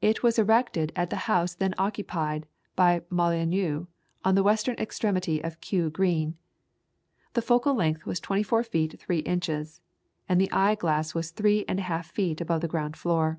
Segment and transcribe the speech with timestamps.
[0.00, 3.86] It was erected at the house then occupied by Molyneux,
[4.24, 6.36] on the western extremity of Kew Green.
[7.34, 9.80] The focal length was 24 feet 3 inches,
[10.28, 13.38] and the eye glass was 3 and a half feet above the ground floor.